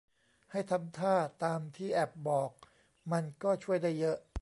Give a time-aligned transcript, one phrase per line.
[0.51, 2.51] ให้ทำท่าตามที่แอปบอก
[3.11, 4.17] มันก็ช่วยได้เยอะ